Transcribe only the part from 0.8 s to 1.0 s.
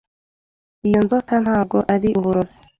Iyi